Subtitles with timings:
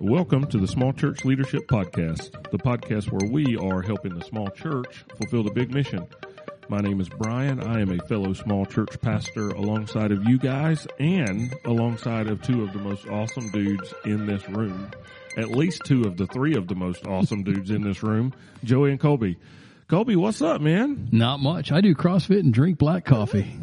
[0.00, 4.48] Welcome to the Small Church Leadership Podcast, the podcast where we are helping the small
[4.48, 6.06] church fulfill the big mission.
[6.68, 7.60] My name is Brian.
[7.60, 12.62] I am a fellow small church pastor alongside of you guys and alongside of two
[12.62, 14.88] of the most awesome dudes in this room.
[15.36, 18.92] At least two of the three of the most awesome dudes in this room, Joey
[18.92, 19.36] and Colby.
[19.88, 21.08] Colby, what's up, man?
[21.12, 21.72] Not much.
[21.72, 23.50] I do CrossFit and drink black coffee.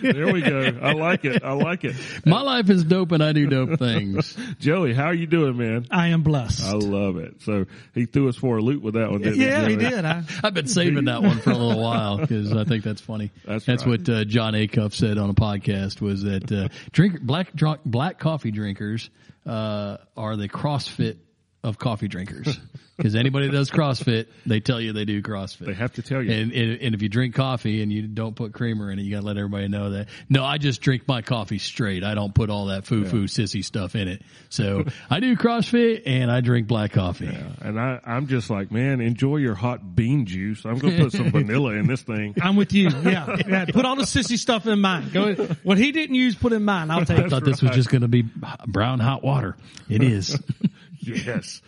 [0.00, 0.78] There we go.
[0.82, 1.44] I like it.
[1.44, 1.94] I like it.
[2.24, 4.36] My life is dope and I do dope things.
[4.58, 5.86] Joey, how are you doing, man?
[5.90, 6.64] I am blessed.
[6.64, 7.42] I love it.
[7.42, 9.70] So he threw us for a loop with that one, didn't yeah, he?
[9.70, 10.04] he did.
[10.04, 13.30] I, I've been saving that one for a little while because I think that's funny.
[13.44, 13.86] That's right.
[13.86, 18.18] what uh, Jon Acuff said on a podcast was that uh, drink black drunk, black
[18.18, 19.10] coffee drinkers
[19.46, 21.18] uh, are the CrossFit
[21.64, 22.58] of coffee drinkers
[22.96, 25.66] because anybody that does CrossFit, they tell you they do CrossFit.
[25.66, 26.32] They have to tell you.
[26.32, 29.12] And, and, and if you drink coffee and you don't put creamer in it, you
[29.12, 30.08] gotta let everybody know that.
[30.28, 32.02] No, I just drink my coffee straight.
[32.02, 34.22] I don't put all that foo foo sissy stuff in it.
[34.48, 37.30] So I do CrossFit and I drink black coffee.
[37.60, 40.64] And I, I'm just like, man, enjoy your hot bean juice.
[40.64, 42.34] I'm going to put some vanilla in this thing.
[42.42, 42.90] I'm with you.
[42.90, 43.64] Yeah, yeah.
[43.66, 45.10] Put all the sissy stuff in mine.
[45.12, 46.90] Go what he didn't use, put in mine.
[46.90, 47.30] I'll take I it.
[47.30, 48.22] thought this was just gonna be
[48.66, 49.56] brown hot water.
[49.88, 50.38] It is.
[51.24, 51.60] Yes.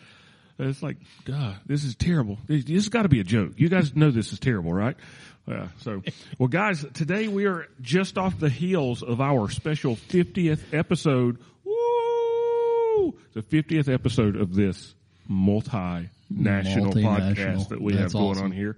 [0.57, 2.39] It's like, God, this is terrible.
[2.47, 3.55] This, this has got to be a joke.
[3.57, 4.97] You guys know this is terrible, right?
[5.49, 5.69] Yeah.
[5.81, 6.03] So,
[6.39, 11.39] well, guys, today we are just off the heels of our special 50th episode.
[11.65, 13.15] Woo!
[13.33, 14.95] The 50th episode of this
[15.27, 17.35] multi-national Multinational.
[17.35, 18.45] podcast that we That's have going awesome.
[18.45, 18.77] on here.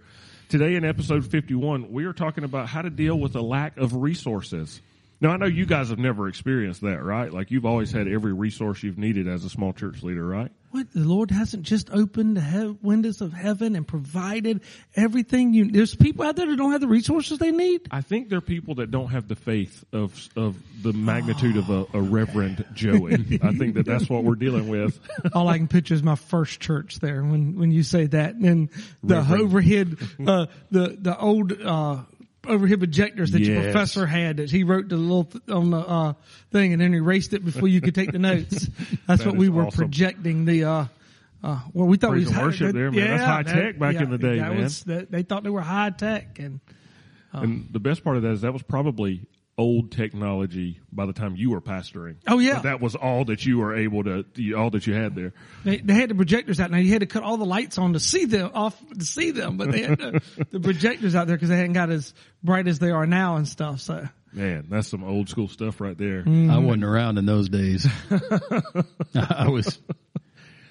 [0.48, 3.94] Today in episode 51, we are talking about how to deal with a lack of
[3.96, 4.80] resources.
[5.20, 7.32] Now, I know you guys have never experienced that, right?
[7.32, 10.50] Like you've always had every resource you've needed as a small church leader, right?
[10.72, 14.60] What the Lord hasn't just opened the he- windows of heaven and provided
[14.94, 15.70] everything you.
[15.70, 17.88] There's people out there that don't have the resources they need.
[17.90, 21.70] I think there are people that don't have the faith of of the magnitude of
[21.70, 23.14] a, a Reverend Joey.
[23.42, 25.00] I think that that's what we're dealing with.
[25.32, 28.68] All I can picture is my first church there when when you say that, and
[29.02, 29.42] the Reverend.
[29.42, 31.58] overhead, uh, the the old.
[31.62, 32.02] uh
[32.48, 36.12] Overhead projectors that your professor had that he wrote the little th- on the uh,
[36.52, 38.68] thing and then erased it before you could take the notes.
[39.06, 39.76] That's That what we were awesome.
[39.78, 40.64] projecting the.
[40.64, 40.84] Uh,
[41.44, 43.08] uh, well, we thought Praise we was high- worship that- there, man.
[43.18, 44.62] That's high tech back in the day, that man.
[44.62, 46.60] Was, that, they thought they were high tech, and
[47.32, 49.22] And the best part of that is that was probably
[49.58, 52.16] old technology by the time you were pastoring.
[52.26, 52.54] Oh, yeah.
[52.54, 54.24] But that was all that you were able to,
[54.54, 55.32] all that you had there.
[55.64, 56.70] they, they had the projectors out.
[56.70, 59.30] Now you had to cut all the lights on to see them off to see
[59.30, 62.12] them, but they had the, the projectors out there because they hadn't got as
[62.42, 63.80] bright as they are now and stuff.
[63.80, 66.22] So Man, that's some old school stuff right there.
[66.26, 67.86] I wasn't around in those days.
[69.14, 69.78] I was.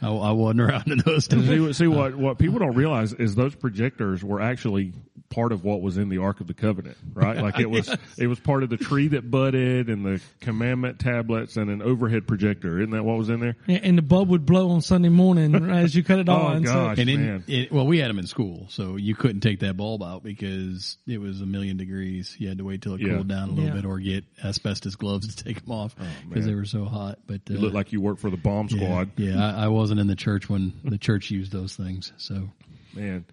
[0.06, 1.46] I, I wasn't around in those days.
[1.48, 4.94] see, what- see what what people don't realize is those projectors were actually
[5.30, 7.38] part of what was in the Ark of the Covenant, right?
[7.38, 11.58] Like it was it was part of the tree that budded and the commandment tablets
[11.58, 12.80] and an overhead projector.
[12.80, 13.56] Isn't that what was in there?
[13.68, 16.66] and and the bulb would blow on Sunday morning as you cut it Oh, on.
[16.66, 16.98] so- gosh.
[17.00, 17.44] And Man.
[17.48, 20.24] in, it, well, we had them in school, so you couldn't take that bulb out
[20.24, 22.36] because it was a million degrees.
[22.40, 23.16] You had to wait till it Yeah.
[23.16, 23.76] cooled down a little Yeah.
[23.76, 25.96] bit, or get asbestos gloves to take them off
[26.30, 27.20] because they were so hot.
[27.28, 29.12] But uh, You looked like you worked for the bomb yeah, squad.
[29.18, 32.12] yeah, I, I wasn't in the church when the church used those things.
[32.18, 32.50] So
[32.96, 33.26] Man.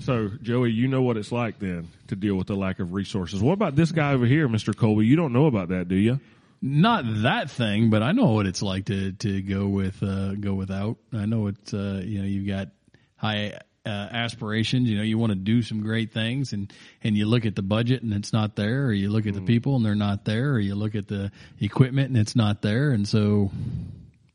[0.00, 3.42] So, Joey, you know what it's like then to deal with the lack of resources.
[3.42, 4.74] What about this guy over here, Mr.
[4.74, 5.06] Colby?
[5.06, 6.20] You don't know about that, do you?
[6.66, 10.54] not that thing, but I know what it's like to to go with uh, go
[10.54, 10.96] without.
[11.12, 12.68] I know it's uh, you know you've got
[13.16, 14.88] high uh, aspirations.
[14.88, 17.62] You know you want to do some great things, and and you look at the
[17.62, 20.52] budget and it's not there, or you look at the people and they're not there,
[20.52, 23.50] or you look at the equipment and it's not there, and so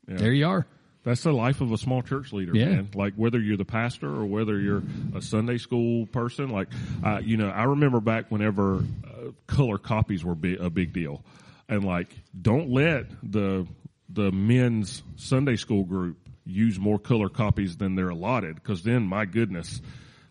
[0.06, 0.66] there you are.
[1.02, 2.66] That's the life of a small church leader, Yeah.
[2.66, 2.88] man.
[2.94, 4.82] Like whether you're the pastor or whether you're
[5.14, 6.50] a Sunday school person.
[6.50, 6.68] Like,
[7.02, 11.22] uh, you know, I remember back whenever uh, color copies were bi- a big deal,
[11.68, 12.08] and like,
[12.40, 13.66] don't let the
[14.10, 19.24] the men's Sunday school group use more color copies than they're allotted, because then, my
[19.24, 19.80] goodness.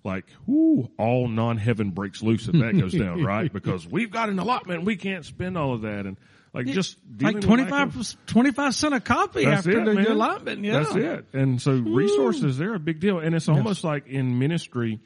[0.03, 3.51] Like, whoo, all non-heaven breaks loose if that goes down, right?
[3.51, 6.17] Because we've got an allotment, we can't spend all of that, and
[6.53, 9.93] like just like with lack 25, of- 25 cent a copy that's after it, the
[9.93, 10.07] man.
[10.07, 10.63] allotment.
[10.63, 10.79] Yeah.
[10.79, 11.25] That's it.
[11.33, 13.19] And so resources, they're a big deal.
[13.19, 14.99] And it's almost like in ministry,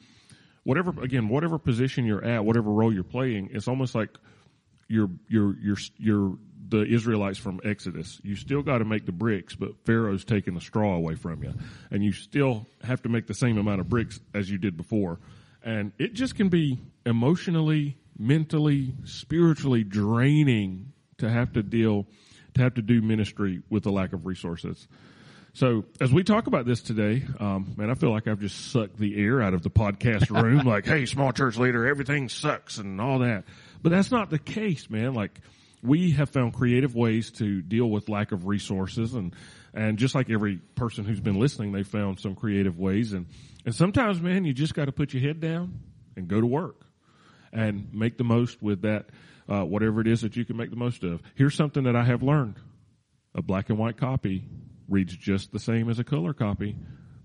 [0.62, 4.10] whatever, again, whatever position you're at, whatever role you're playing, it's almost like
[4.88, 6.38] you're, you're, you're, you're
[6.68, 8.20] the Israelites from Exodus.
[8.22, 11.52] You still got to make the bricks, but Pharaoh's taking the straw away from you.
[11.90, 15.18] And you still have to make the same amount of bricks as you did before.
[15.62, 22.06] And it just can be emotionally, mentally, spiritually draining to have to deal,
[22.54, 24.86] to have to do ministry with the lack of resources.
[25.54, 28.98] So as we talk about this today, um, man, I feel like I've just sucked
[28.98, 30.66] the air out of the podcast room.
[30.66, 33.44] like, hey, small church leader, everything sucks and all that.
[33.80, 35.14] But that's not the case, man.
[35.14, 35.40] Like
[35.80, 39.32] we have found creative ways to deal with lack of resources and,
[39.72, 43.12] and just like every person who's been listening, they found some creative ways.
[43.12, 43.26] And,
[43.64, 45.78] and sometimes, man, you just got to put your head down
[46.16, 46.84] and go to work
[47.52, 49.06] and make the most with that,
[49.48, 51.20] uh, whatever it is that you can make the most of.
[51.34, 52.56] Here's something that I have learned.
[53.34, 54.44] A black and white copy
[54.88, 56.76] reads just the same as a color copy.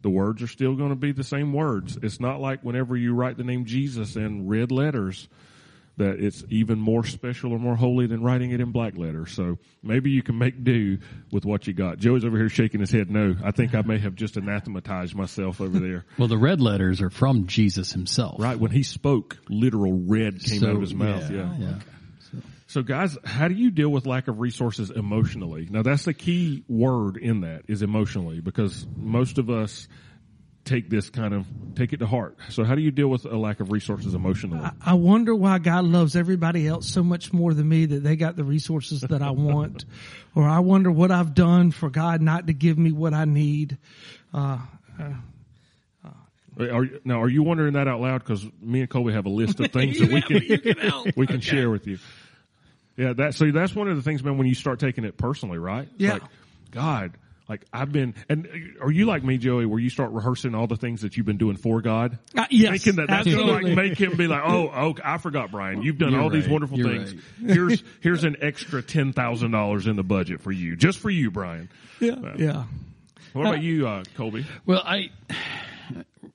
[0.01, 1.97] The words are still going to be the same words.
[2.01, 5.27] It's not like whenever you write the name Jesus in red letters
[5.97, 9.33] that it's even more special or more holy than writing it in black letters.
[9.33, 10.99] So maybe you can make do
[11.29, 11.97] with what you got.
[11.97, 13.35] Joey's over here shaking his head no.
[13.43, 16.05] I think I may have just anathematized myself over there.
[16.17, 18.39] Well, the red letters are from Jesus himself.
[18.39, 18.57] Right.
[18.57, 21.29] When he spoke, literal red came So, out of his mouth.
[21.29, 21.67] yeah, Yeah.
[21.67, 21.73] yeah.
[22.69, 25.67] So guys, how do you deal with lack of resources emotionally?
[25.71, 29.87] Now that's the key word in that is emotionally because most of us
[30.65, 32.37] take this kind of, take it to heart.
[32.49, 34.69] So how do you deal with a lack of resources emotionally?
[34.85, 38.35] I wonder why God loves everybody else so much more than me that they got
[38.35, 39.85] the resources that I want.
[40.35, 43.79] or I wonder what I've done for God not to give me what I need.
[44.31, 44.59] Uh,
[46.59, 48.19] Are you, now, are you wondering that out loud?
[48.19, 51.71] Because me and Colby have a list of things that we can we can share
[51.71, 51.97] with you.
[52.99, 54.37] Yeah, that so that's one of the things, man.
[54.37, 55.87] When you start taking it personally, right?
[55.95, 56.13] Yeah.
[56.13, 56.23] Like,
[56.71, 57.13] God,
[57.47, 60.75] like I've been, and are you like me, Joey, where you start rehearsing all the
[60.75, 62.19] things that you've been doing for God?
[62.35, 65.49] Uh, yes, thinking that that's gonna like make him be like, oh, oh, I forgot,
[65.49, 65.81] Brian.
[65.81, 67.13] You've done You're all these wonderful You're things.
[67.13, 67.23] right.
[67.55, 71.31] Here's here's an extra ten thousand dollars in the budget for you, just for you,
[71.31, 71.69] Brian.
[72.01, 72.63] yeah, yeah.
[73.31, 74.45] What about you, uh, Colby?
[74.65, 75.09] Well, I,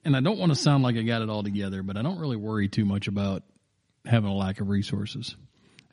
[0.03, 2.17] and I don't want to sound like I got it all together, but I don't
[2.17, 3.43] really worry too much about
[4.03, 5.35] having a lack of resources.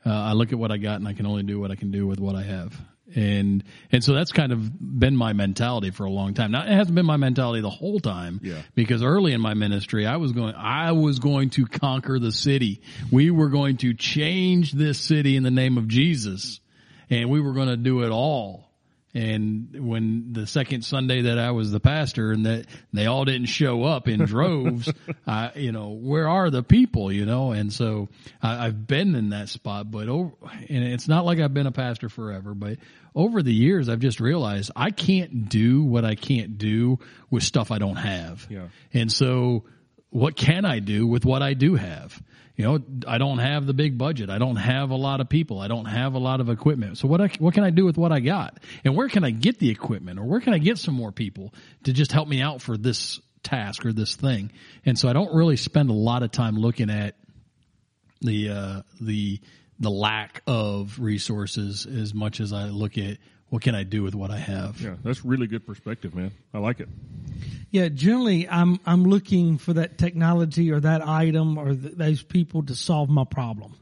[0.05, 1.91] Uh, I look at what I got and I can only do what I can
[1.91, 2.79] do with what I have.
[3.15, 6.51] And, and so that's kind of been my mentality for a long time.
[6.51, 8.61] Now it hasn't been my mentality the whole time Yeah.
[8.73, 12.81] because early in my ministry, I was going, I was going to conquer the city.
[13.11, 16.59] We were going to change this city in the name of Jesus
[17.09, 18.67] and we were going to do it all.
[19.13, 23.45] And when the second Sunday that I was the pastor and that they all didn't
[23.45, 24.91] show up in droves,
[25.27, 27.51] I, you know, where are the people, you know?
[27.51, 28.09] And so
[28.41, 30.31] I, I've been in that spot, but over,
[30.67, 32.79] and it's not like I've been a pastor forever, but
[33.13, 36.97] over the years, I've just realized I can't do what I can't do
[37.29, 38.47] with stuff I don't have.
[38.49, 38.69] Yeah.
[38.93, 39.65] And so
[40.09, 42.19] what can I do with what I do have?
[42.55, 44.29] You know, I don't have the big budget.
[44.29, 45.59] I don't have a lot of people.
[45.59, 46.99] I don't have a lot of equipment.
[46.99, 48.59] So what I, what can I do with what I got?
[48.85, 51.51] And where can I get the equipment or where can I get some more people
[51.85, 54.51] to just help me out for this task or this thing?
[54.85, 57.15] And so I don't really spend a lot of time looking at
[58.21, 59.39] the uh, the
[59.79, 63.17] the lack of resources as much as I look at
[63.53, 64.81] what can I do with what I have.
[64.81, 66.31] Yeah, that's really good perspective, man.
[66.55, 66.89] I like it.
[67.69, 72.63] Yeah, generally I'm I'm looking for that technology or that item or th- those people
[72.63, 73.77] to solve my problem.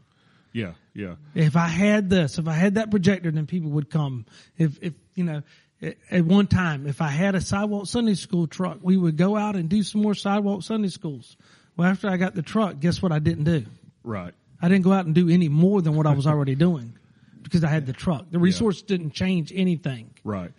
[0.51, 1.15] Yeah, yeah.
[1.35, 4.25] If I had this, if I had that projector, then people would come.
[4.57, 5.41] If if you know,
[5.81, 9.37] at at one time, if I had a sidewalk Sunday school truck, we would go
[9.37, 11.37] out and do some more sidewalk Sunday schools.
[11.77, 13.65] Well, after I got the truck, guess what I didn't do?
[14.03, 14.33] Right.
[14.61, 16.97] I didn't go out and do any more than what I was already doing
[17.41, 18.25] because I had the truck.
[18.31, 20.11] The resource didn't change anything.
[20.23, 20.51] Right.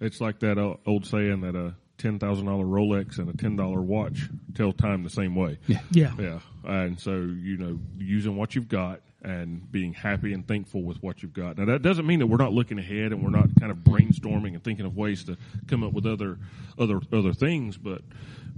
[0.00, 3.56] It's like that uh, old saying that a ten thousand dollar Rolex and a ten
[3.56, 5.58] dollar watch tell time the same way.
[5.66, 5.80] Yeah.
[5.90, 6.12] Yeah.
[6.18, 6.38] Yeah.
[6.64, 11.22] And so you know, using what you've got and being happy and thankful with what
[11.22, 11.58] you've got.
[11.58, 14.54] Now that doesn't mean that we're not looking ahead and we're not kind of brainstorming
[14.54, 15.36] and thinking of ways to
[15.66, 16.38] come up with other
[16.78, 18.02] other other things, but.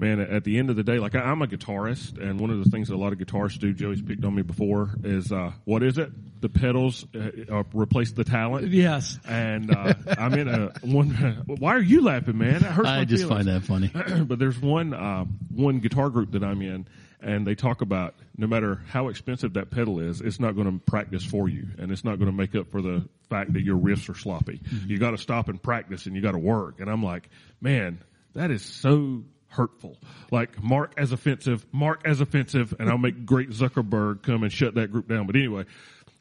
[0.00, 2.64] Man, at the end of the day, like I, I'm a guitarist, and one of
[2.64, 5.52] the things that a lot of guitarists do, Joey's picked on me before, is uh,
[5.64, 6.10] what is it?
[6.40, 8.68] The pedals uh, uh, replace the talent.
[8.68, 9.18] Yes.
[9.28, 11.10] and uh, I'm in a one.
[11.58, 12.60] Why are you laughing, man?
[12.60, 13.46] That hurts I my just feelings.
[13.46, 14.24] find that funny.
[14.24, 16.88] but there's one uh, one guitar group that I'm in,
[17.20, 20.82] and they talk about no matter how expensive that pedal is, it's not going to
[20.86, 23.76] practice for you, and it's not going to make up for the fact that your
[23.76, 24.62] riffs are sloppy.
[24.86, 26.80] You got to stop and practice, and you got to work.
[26.80, 27.28] And I'm like,
[27.60, 28.02] man,
[28.32, 29.98] that is so hurtful.
[30.30, 34.74] Like mark as offensive, mark as offensive, and I'll make great Zuckerberg come and shut
[34.76, 35.26] that group down.
[35.26, 35.66] But anyway,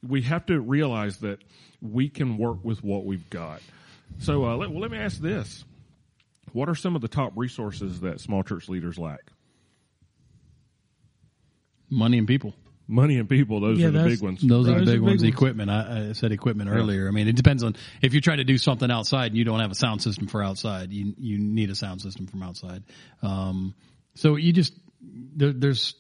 [0.06, 1.40] we have to realize that
[1.82, 3.62] we can work with what we've got.
[4.18, 5.64] So uh, let, well, let me ask this:
[6.52, 9.32] What are some of the top resources that small church leaders lack?
[11.90, 12.54] Money and people.
[12.92, 14.42] Money and people; those Yeah, are the big ones.
[14.42, 15.22] Those are Those the are big big ones.
[15.22, 15.34] ones.
[15.34, 15.70] Equipment.
[15.70, 17.08] I, I said equipment earlier.
[17.08, 19.60] I mean, it depends on if you're trying to do something outside and you don't
[19.60, 20.92] have a sound system for outside.
[20.92, 22.84] You you need a sound system from outside.
[23.22, 23.76] Um,
[24.16, 25.94] so you just there, there's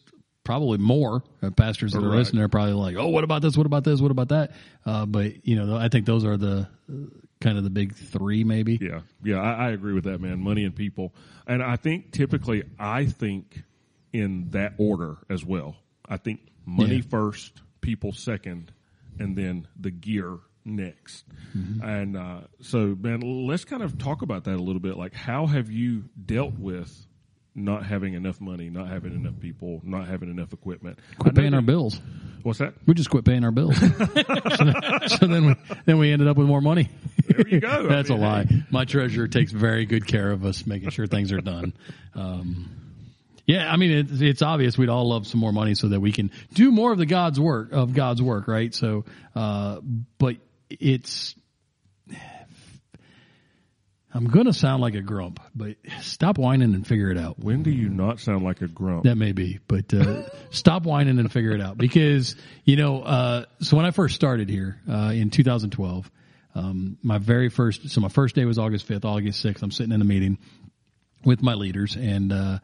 [0.43, 2.17] probably more uh, pastors that are Right.
[2.17, 2.41] listening.
[2.41, 3.55] Are probably like, oh, what about this?
[3.55, 4.01] What about this?
[4.01, 4.51] What about that?
[4.83, 6.93] Uh, but you know, I think those are the uh,
[7.39, 8.79] kind of the big three, maybe.
[8.81, 10.39] Yeah, yeah, I, I agree with that, man.
[10.41, 11.13] Money and people,
[11.45, 13.61] and I think typically I think
[14.11, 15.75] in that order as well.
[16.11, 16.39] I think
[16.69, 17.01] money Yeah.
[17.09, 18.71] first, people second,
[19.19, 21.25] and then the gear next?
[21.53, 24.97] And uh, so, man, let's kind of talk about that a little bit.
[24.97, 27.05] Like, how have you dealt with
[27.55, 30.99] not having enough money, not having enough people, not having enough equipment?
[31.17, 31.99] Quit paying our bills.
[32.43, 32.73] What's that?
[32.85, 33.75] We just quit paying our bills.
[33.79, 34.75] so, then,
[35.07, 36.89] so then we then we ended up with more money.
[37.27, 37.67] There you go.
[37.69, 38.45] I That's mean, a lie.
[38.69, 41.73] My treasurer takes very good care of us, making sure things are done.
[42.13, 42.69] Um,
[43.49, 46.11] yeah, I mean it's, it's obvious we'd all love some more money so that we
[46.11, 48.71] can do more of the God's work of God's work, right?
[48.75, 49.79] So, uh,
[50.19, 50.35] but
[50.69, 51.33] it's.
[54.13, 57.39] I'm gonna sound like a grump, but stop whining and figure it out.
[57.39, 59.05] When do you not sound like a grump?
[59.05, 63.01] That may be, but uh, stop whining and figure it out because you know.
[63.01, 66.11] Uh, so when I first started here uh, in 2012,
[66.53, 69.63] um, my very first, so my first day was August 5th, August 6th.
[69.63, 70.37] I'm sitting in a meeting
[71.23, 72.59] with my leaders, and uh,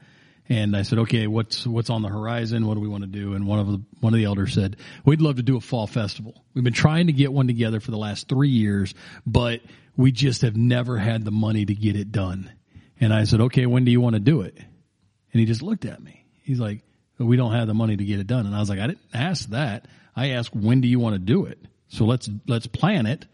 [0.48, 2.68] and I said, okay, what's what's on the horizon?
[2.68, 3.34] What do we want to do?
[3.34, 5.88] And one of the one of the elders said, we'd love to do a fall
[5.88, 6.44] festival.
[6.54, 8.94] We've been trying to get one together for the last three years,
[9.26, 9.62] but
[9.98, 12.52] we just have never had the money to get it done.
[13.00, 14.58] And I said, okay, when do you want to do it?
[14.58, 16.26] And he just looked at me.
[16.44, 16.82] He's like,
[17.18, 18.46] we don't have the money to get it done.
[18.46, 19.88] And I was like, I didn't ask that.
[20.16, 21.60] I asked, when do you want to do it?
[21.90, 23.26] So let's, let's plan it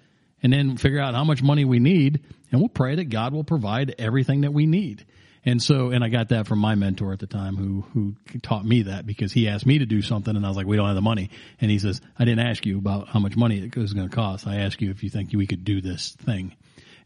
[0.41, 3.44] and then figure out how much money we need and we'll pray that God will
[3.44, 5.06] provide everything that we need.
[5.43, 8.63] And so, and I got that from my mentor at the time who, who taught
[8.63, 10.86] me that because he asked me to do something and I was like, we don't
[10.86, 11.31] have the money.
[11.60, 14.15] And he says, I didn't ask you about how much money it was going to
[14.15, 14.45] cost.
[14.45, 16.55] I asked you if you think we could do this thing.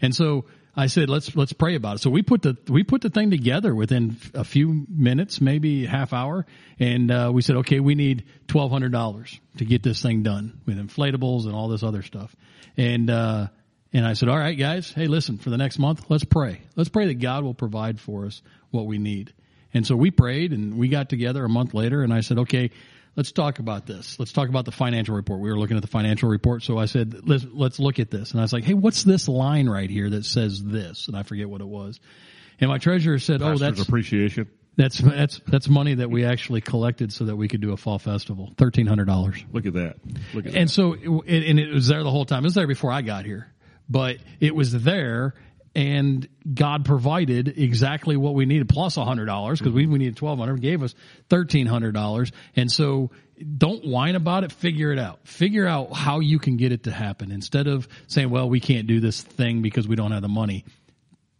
[0.01, 1.99] And so I said, let's, let's pray about it.
[1.99, 6.11] So we put the, we put the thing together within a few minutes, maybe half
[6.11, 6.45] hour.
[6.77, 11.45] And, uh, we said, okay, we need $1,200 to get this thing done with inflatables
[11.45, 12.35] and all this other stuff.
[12.75, 13.47] And, uh,
[13.95, 16.61] and I said, all right, guys, hey, listen, for the next month, let's pray.
[16.75, 19.33] Let's pray that God will provide for us what we need.
[19.73, 22.71] And so we prayed and we got together a month later and I said, okay,
[23.15, 24.19] let's talk about this.
[24.19, 25.39] Let's talk about the financial report.
[25.39, 26.63] We were looking at the financial report.
[26.63, 28.31] So I said, let's, let's look at this.
[28.31, 31.07] And I was like, hey, what's this line right here that says this?
[31.07, 32.01] And I forget what it was.
[32.59, 34.49] And my treasurer said, oh, Pastor's that's, appreciation.
[34.75, 37.97] that's, that's, that's money that we actually collected so that we could do a fall
[37.97, 38.53] festival.
[38.57, 39.45] $1,300.
[39.53, 39.95] Look at that.
[40.33, 42.43] Look at And so, it, and it was there the whole time.
[42.43, 43.47] It was there before I got here,
[43.89, 45.33] but it was there
[45.75, 50.15] and God provided exactly what we needed plus a hundred dollars because we, we needed
[50.15, 50.61] twelve hundred.
[50.61, 50.95] Gave us
[51.29, 53.11] thirteen hundred dollars, and so
[53.57, 54.53] don't whine about it.
[54.53, 55.27] Figure it out.
[55.27, 58.87] Figure out how you can get it to happen instead of saying, "Well, we can't
[58.87, 60.63] do this thing because we don't have the money."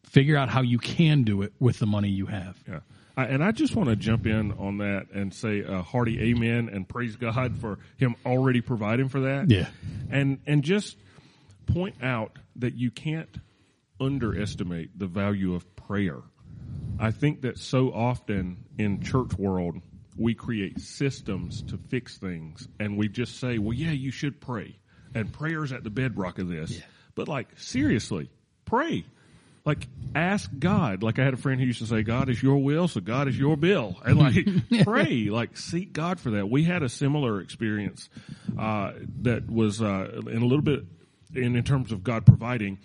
[0.04, 2.62] Figure out how you can do it with the money you have.
[2.68, 2.80] Yeah.
[3.18, 6.70] I, and I just want to jump in on that and say a hearty amen
[6.72, 9.50] and praise God for him already providing for that.
[9.50, 9.68] Yeah.
[10.10, 10.98] And, and just
[11.66, 13.38] point out that you can't
[14.00, 16.22] underestimate the value of prayer.
[17.00, 19.82] I think that so often in church world,
[20.18, 24.78] we create systems to fix things and we just say, well, yeah, you should pray.
[25.14, 26.82] And prayer's at the bedrock of this.
[27.16, 28.30] But like, seriously,
[28.66, 29.06] pray.
[29.66, 31.02] Like, ask God.
[31.02, 33.28] Like I had a friend who used to say, God is your will, so God
[33.28, 33.98] is your bill.
[34.06, 35.30] And like, pray.
[35.30, 36.50] Like, seek God for that.
[36.50, 38.10] We had a similar experience,
[38.58, 38.92] uh,
[39.22, 40.84] that was, uh, in a little bit,
[41.38, 42.80] in, in terms of God providing,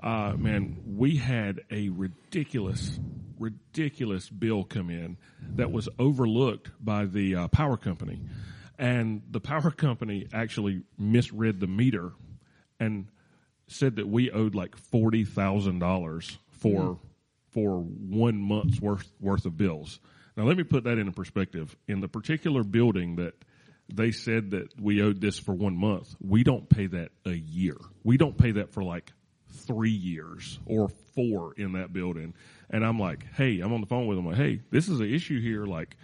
[0.00, 2.98] uh, man, we had a ridiculous,
[3.38, 5.16] ridiculous bill come in
[5.56, 8.20] that was overlooked by the uh, power company.
[8.78, 12.12] And the power company actually misread the meter
[12.78, 13.08] and
[13.66, 16.98] said that we owed like forty thousand dollars for
[17.50, 19.98] for one month's worth worth of bills.
[20.36, 21.76] Now let me put that into perspective.
[21.88, 23.34] In the particular building that
[23.88, 27.76] they said that we owed this for one month, we don't pay that a year.
[28.04, 29.12] We don't pay that for like
[29.50, 32.34] three years or four in that building.
[32.70, 34.26] And I'm like, hey, I'm on the phone with them.
[34.26, 35.64] Like, hey, this is an issue here.
[35.64, 35.96] Like,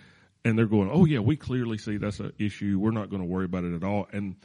[0.45, 2.79] and they're going, oh yeah, we clearly see that's an issue.
[2.79, 4.09] We're not going to worry about it at all.
[4.13, 4.37] And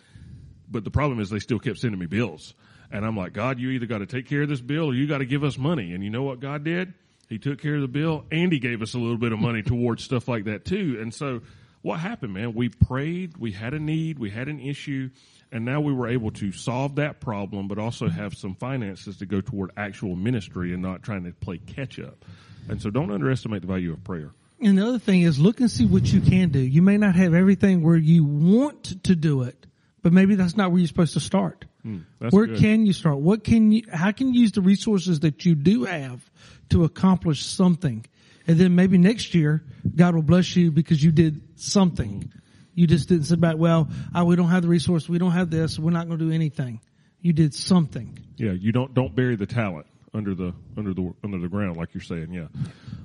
[0.69, 2.53] but the problem is they still kept sending me bills.
[2.91, 5.07] And I'm like, God, you either got to take care of this bill or you
[5.07, 5.93] got to give us money.
[5.93, 6.93] And you know what God did?
[7.27, 9.61] He took care of the bill and he gave us a little bit of money
[9.61, 10.97] towards stuff like that too.
[10.99, 11.41] And so
[11.81, 12.53] what happened, man?
[12.53, 15.09] We prayed, we had a need, we had an issue,
[15.51, 19.25] and now we were able to solve that problem, but also have some finances to
[19.25, 22.25] go toward actual ministry and not trying to play catch up.
[22.67, 24.31] And so don't underestimate the value of prayer.
[24.61, 26.59] And the other thing is look and see what you can do.
[26.59, 29.65] You may not have everything where you want to do it,
[30.01, 31.65] but maybe that's not where you're supposed to start.
[31.83, 32.59] Hmm, that's where good.
[32.59, 33.19] can you start?
[33.19, 36.29] What can you, how can you use the resources that you do have
[36.69, 38.05] to accomplish something?
[38.47, 39.63] And then maybe next year,
[39.95, 42.31] God will bless you because you did something.
[42.73, 45.49] You just didn't sit back, well, oh, we don't have the resource, we don't have
[45.49, 46.81] this, we're not going to do anything.
[47.21, 48.17] You did something.
[48.37, 51.93] Yeah, you don't don't bury the talent under the under the under the ground like
[51.93, 52.31] you're saying.
[52.31, 52.47] Yeah.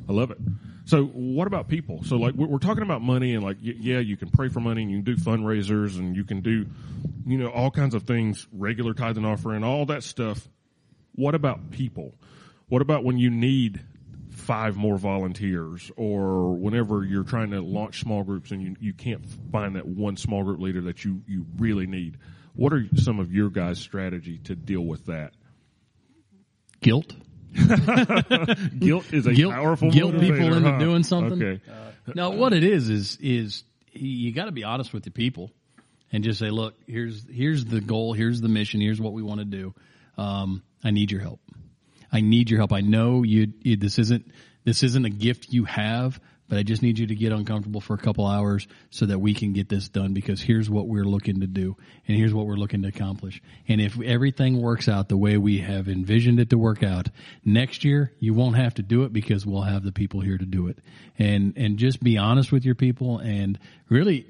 [0.08, 0.38] I love it.
[0.84, 2.04] So what about people?
[2.04, 4.82] So like we're, we're talking about money and like yeah, you can pray for money
[4.82, 6.66] and you can do fundraisers and you can do,
[7.26, 10.48] you know, all kinds of things, regular tithing offering, all that stuff.
[11.14, 12.14] What about people?
[12.68, 13.80] What about when you need
[14.44, 19.24] five more volunteers or whenever you're trying to launch small groups and you, you can't
[19.50, 22.18] find that one small group leader that you, you really need?
[22.54, 25.32] What are some of your guys' strategy to deal with that?
[26.82, 27.14] Guilt.
[28.78, 30.78] Guilt is a Guilt- powerful guilt people into huh?
[30.78, 31.42] doing something?
[31.42, 31.60] Okay.
[32.14, 35.50] No, what it is is is you got to be honest with the people
[36.12, 39.38] and just say, look, here's here's the goal, here's the mission, here's what we want
[39.40, 39.74] to do.
[40.18, 41.40] Um, I need your help.
[42.14, 42.72] I need your help.
[42.72, 43.76] I know you, you.
[43.76, 44.30] This isn't
[44.64, 47.94] this isn't a gift you have, but I just need you to get uncomfortable for
[47.94, 50.14] a couple hours so that we can get this done.
[50.14, 53.42] Because here's what we're looking to do, and here's what we're looking to accomplish.
[53.66, 57.08] And if everything works out the way we have envisioned it to work out,
[57.44, 60.46] next year you won't have to do it because we'll have the people here to
[60.46, 60.78] do it.
[61.18, 64.28] And and just be honest with your people and really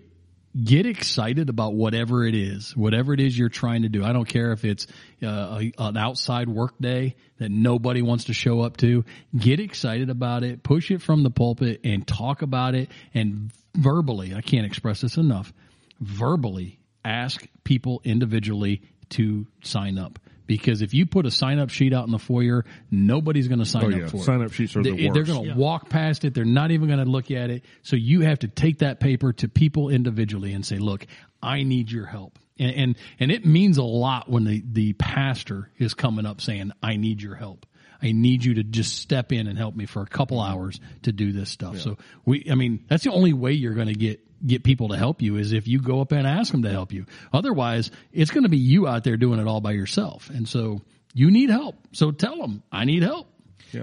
[0.62, 4.04] get excited about whatever it is, whatever it is you're trying to do.
[4.04, 4.86] I don't care if it's
[5.22, 9.04] uh, a, an outside work day that nobody wants to show up to.
[9.36, 14.34] Get excited about it, push it from the pulpit and talk about it and verbally,
[14.34, 15.52] I can't express this enough,
[16.00, 20.18] verbally ask people individually to sign up.
[20.46, 23.64] Because if you put a sign up sheet out in the foyer, nobody's going to
[23.64, 24.06] sign Oh, up yeah.
[24.08, 24.22] for it.
[24.24, 26.34] Sign up sheets are the They- They're going to walk past it.
[26.34, 27.64] They're not even going to look at it.
[27.82, 31.06] So you have to take that paper to people individually and say, look,
[31.42, 32.38] I need your help.
[32.58, 36.72] And, and, and it means a lot when the, the pastor is coming up saying,
[36.82, 37.66] I need your help.
[38.02, 40.52] I need you to just step in and help me for a couple mm-hmm.
[40.52, 41.80] hours to do this stuff.
[41.80, 41.96] So
[42.26, 45.22] we, I mean, that's the only way you're going to get, get people to help
[45.22, 47.06] you is if you go up and ask them to help you.
[47.32, 50.30] Otherwise, it's going to be you out there doing it all by yourself.
[50.30, 50.80] And so
[51.14, 51.76] you need help.
[51.92, 53.28] So tell them, I need help.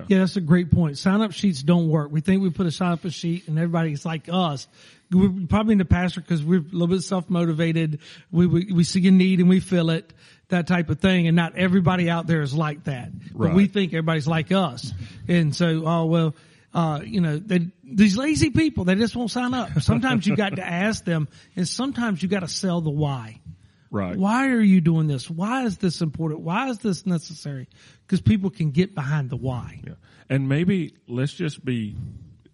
[0.07, 0.97] Yeah, that's a great point.
[0.97, 2.11] Sign up sheets don't work.
[2.11, 4.67] We think we put a sign up sheet and everybody's like us.
[5.11, 7.99] We're probably in the pastor because we're a little bit self motivated.
[8.31, 10.13] We, we we see a need and we fill it,
[10.47, 11.27] that type of thing.
[11.27, 13.09] And not everybody out there is like that.
[13.33, 14.93] But we think everybody's like us.
[15.27, 16.35] And so, oh well,
[16.73, 19.69] uh, you know, they, these lazy people, they just won't sign up.
[19.81, 23.41] Sometimes you got to ask them, and sometimes you got to sell the why.
[23.89, 24.15] Right.
[24.15, 25.29] Why are you doing this?
[25.29, 26.39] Why is this important?
[26.41, 27.67] Why is this necessary?
[28.07, 29.81] Because people can get behind the why.
[29.85, 29.95] Yeah.
[30.29, 31.97] And maybe let's just be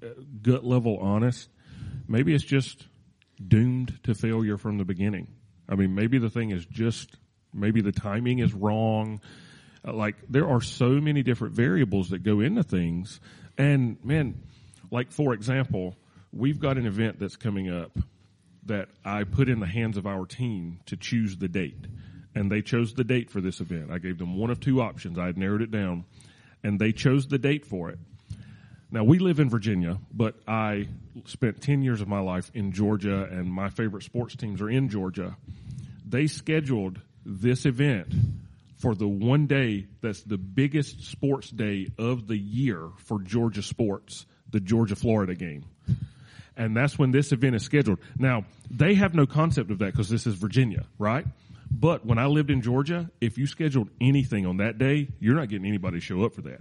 [0.01, 0.07] uh,
[0.41, 1.47] gut level honest.
[2.07, 2.87] Maybe it's just
[3.45, 5.27] doomed to failure from the beginning.
[5.69, 7.15] I mean, maybe the thing is just,
[7.53, 9.21] maybe the timing is wrong.
[9.87, 13.19] Uh, Like there are so many different variables that go into things.
[13.57, 14.43] And man,
[14.91, 15.95] like for example,
[16.31, 17.97] we've got an event that's coming up
[18.65, 21.87] that I put in the hands of our team to choose the date.
[22.35, 23.89] And they chose the date for this event.
[23.91, 25.17] I gave them one of two options.
[25.17, 26.05] I had narrowed it down
[26.63, 27.99] and they chose the date for it.
[28.91, 30.87] Now we live in Virginia, but I
[31.25, 34.89] spent 10 years of my life in Georgia and my favorite sports teams are in
[34.89, 35.35] Georgia.
[36.05, 38.13] They scheduled this event
[38.77, 44.25] for the one day that's the biggest sports day of the year for Georgia sports,
[44.49, 45.65] the Georgia Florida game
[46.57, 47.99] and that's when this event is scheduled.
[48.17, 51.25] Now, they have no concept of that because this is Virginia, right?
[51.69, 55.49] But when I lived in Georgia, if you scheduled anything on that day, you're not
[55.49, 56.59] getting anybody to show up for that.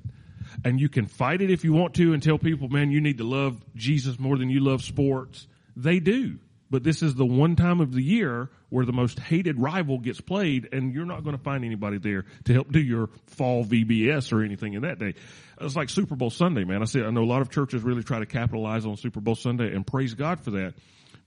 [0.65, 3.19] And you can fight it if you want to and tell people, man, you need
[3.19, 5.47] to love Jesus more than you love sports.
[5.75, 6.39] They do.
[6.69, 10.21] But this is the one time of the year where the most hated rival gets
[10.21, 14.33] played and you're not going to find anybody there to help do your fall VBS
[14.33, 15.15] or anything in that day.
[15.61, 16.83] It's like Super Bowl Sunday, man.
[16.83, 19.37] I said, I know a lot of churches really try to capitalize on Super Bowl
[19.37, 20.75] Sunday and praise God for that.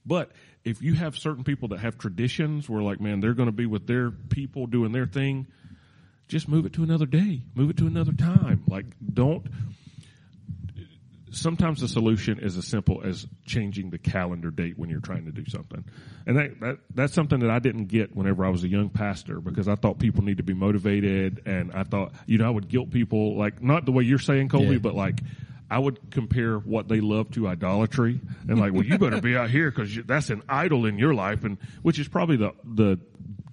[0.04, 0.30] But
[0.62, 3.66] if you have certain people that have traditions where like, man, they're going to be
[3.66, 5.46] with their people doing their thing,
[6.28, 8.62] just move it to another day, move it to another time.
[8.68, 9.46] Like, don't,
[11.30, 15.32] sometimes the solution is as simple as changing the calendar date when you're trying to
[15.32, 15.84] do something.
[16.26, 19.40] And that, that that's something that I didn't get whenever I was a young pastor
[19.40, 22.68] because I thought people need to be motivated and I thought, you know, I would
[22.68, 24.78] guilt people like not the way you're saying Colby, Yeah.
[24.78, 25.20] but like
[25.70, 29.50] I would compare what they love to idolatry and like, well, you better be out
[29.50, 32.98] here because that's an idol in your life, and which is probably the the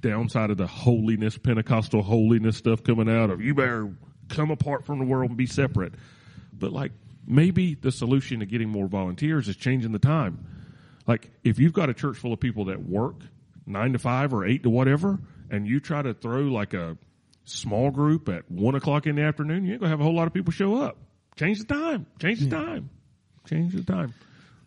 [0.01, 3.91] downside of the holiness, Pentecostal holiness stuff coming out of you better
[4.29, 5.93] come apart from the world and be separate.
[6.53, 6.91] But like
[7.27, 10.45] maybe the solution to getting more volunteers is changing the time.
[11.05, 13.15] Like if you've got a church full of people that work
[13.65, 16.97] nine to five or eight to whatever, and you try to throw like a
[17.45, 20.27] small group at one o'clock in the afternoon, you ain't gonna have a whole lot
[20.27, 20.97] of people show up.
[21.35, 22.05] Change the time.
[22.19, 22.89] Change the time.
[23.47, 24.13] Change the time.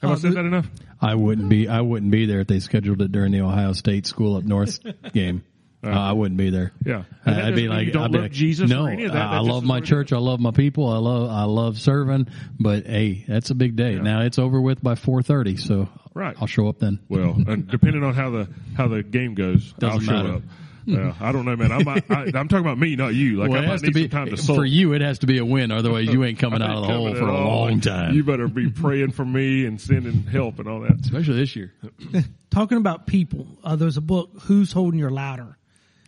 [0.01, 0.71] Have I Uh, said that enough?
[1.01, 4.07] I wouldn't be I wouldn't be there if they scheduled it during the Ohio State
[4.07, 4.79] School Up North
[5.13, 5.43] game.
[5.83, 6.73] Uh, I wouldn't be there.
[6.85, 8.91] Yeah, And that I'd be like, you don't I'd be love like, Jesus No, or
[8.91, 9.23] any of that.
[9.29, 10.13] I That love my church.
[10.13, 10.87] I love my people.
[10.89, 12.29] I love, I love serving.
[12.59, 13.95] But hey, that's a big day.
[13.95, 16.37] Now it's over with by four thirty, so Right.
[16.41, 16.99] I'll show up then.
[17.09, 20.35] Well, and depending on how the how the game goes, I'll Doesn't show matter.
[20.35, 20.43] up.
[20.87, 21.71] Yeah, I don't know, man.
[21.73, 23.37] I might, I, I'm talking about me, not you.
[23.37, 24.57] Like well, I might need to be some time to soak.
[24.57, 24.93] for you.
[24.95, 27.29] It has to be a win, otherwise you ain't coming out of the hole for
[27.29, 27.47] a all.
[27.47, 28.15] long Like, time.
[28.15, 30.99] You better be praying for me and sending help and all that.
[31.01, 31.73] Especially this year.
[32.51, 35.57] Talking about people, uh, there's a book, Who's Holding Your Ladder?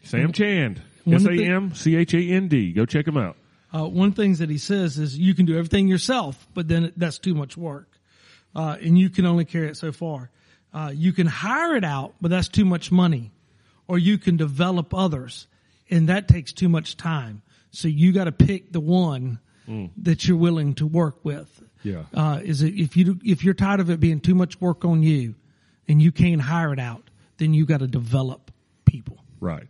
[0.03, 2.73] Sam Chand, S A M C H A N D.
[2.73, 3.37] Go check him out.
[3.75, 6.69] Uh, one of the things that he says is you can do everything yourself, but
[6.69, 7.89] then it, that's too much work.
[8.55, 10.31] Uh, and you can only carry it so far.
[10.75, 13.33] Uh, you can hire it out, but that's too much money.
[13.89, 15.47] Or you can develop others,
[15.91, 17.43] and that takes too much time.
[17.71, 19.39] So you got to pick the one
[19.99, 21.63] that you're willing to work with.
[21.83, 22.05] Yeah.
[22.13, 25.03] Uh, is it, if you, if you're tired of it being too much work on
[25.03, 25.35] you
[25.89, 28.51] and you can't hire it out, then you got to develop
[28.85, 29.19] people.
[29.41, 29.67] Right.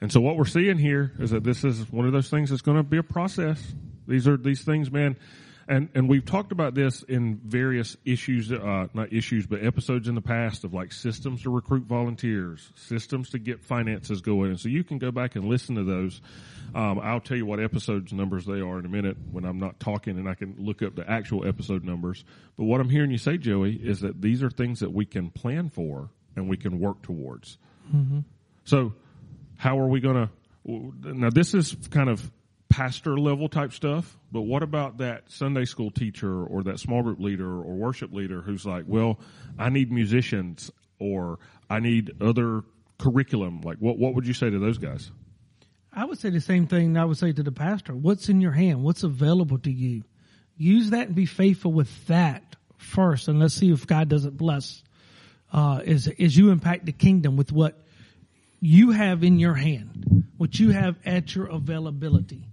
[0.00, 2.62] And so what we're seeing here is that this is one of those things that's
[2.62, 3.62] going to be a process.
[4.06, 5.16] These are these things, man.
[5.68, 10.14] And and we've talked about this in various issues, uh, not issues, but episodes in
[10.14, 14.50] the past of like systems to recruit volunteers, systems to get finances going.
[14.50, 16.20] And so you can go back and listen to those.
[16.72, 19.80] Um, I'll tell you what episodes numbers they are in a minute when I'm not
[19.80, 22.24] talking, and I can look up the actual episode numbers.
[22.56, 25.30] But what I'm hearing you say, Joey, is that these are things that we can
[25.30, 27.58] plan for and we can work towards.
[28.64, 28.92] So,
[29.56, 31.14] how are we going to?
[31.14, 32.30] Now, this is kind of
[32.68, 37.20] pastor level type stuff, but what about that Sunday school teacher or that small group
[37.20, 39.18] leader or worship leader who's like, well,
[39.58, 41.38] I need musicians or
[41.70, 42.62] I need other
[42.98, 43.60] curriculum?
[43.62, 45.10] Like, what, what would you say to those guys?
[45.92, 47.94] I would say the same thing I would say to the pastor.
[47.94, 48.82] What's in your hand?
[48.82, 50.02] What's available to you?
[50.58, 54.82] Use that and be faithful with that first, and let's see if God doesn't bless.
[55.52, 57.85] Uh, as as you impact the kingdom with what
[58.60, 62.44] you have in your hand, what you have at your availability,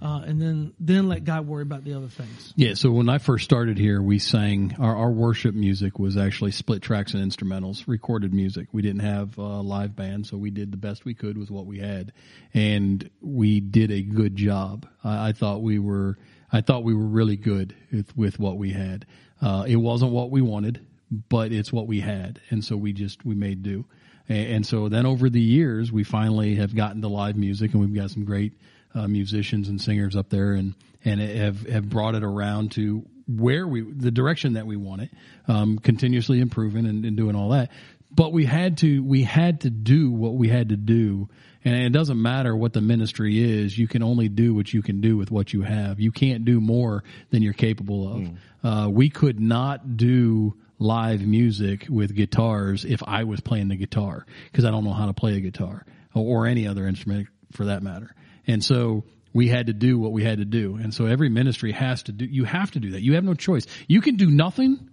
[0.00, 2.52] uh, and then then let God worry about the other things.
[2.56, 6.50] Yeah, so when I first started here, we sang our, our worship music was actually
[6.50, 8.66] split tracks and instrumentals, recorded music.
[8.72, 11.66] We didn't have a live band, so we did the best we could with what
[11.66, 12.12] we had,
[12.52, 14.88] and we did a good job.
[15.04, 16.18] I, I thought we were,
[16.50, 19.06] I thought we were really good with, with what we had.
[19.40, 20.84] Uh, it wasn't what we wanted,
[21.28, 23.84] but it's what we had, and so we just we made do.
[24.28, 27.94] And, so then over the years, we finally have gotten to live music, and we've
[27.94, 28.52] got some great
[28.94, 33.66] uh, musicians and singers up there, and and have have brought it around to where
[33.66, 35.10] we the direction that we want it,
[35.48, 37.70] um, continuously improving and, and doing all that.
[38.14, 41.28] But we had to we had to do what we had to do,
[41.64, 43.76] and it doesn't matter what the ministry is.
[43.76, 45.98] You can only do what you can do with what you have.
[45.98, 48.28] You can't do more than you're capable of.
[48.62, 54.26] Uh, we could not do live music with guitars if I was playing the guitar
[54.50, 57.66] because I don't know how to play a guitar or, or any other instrument for
[57.66, 58.14] that matter.
[58.46, 60.76] And so we had to do what we had to do.
[60.76, 63.02] And so every ministry has to do, you have to do that.
[63.02, 63.66] You have no choice.
[63.86, 64.90] You can do nothing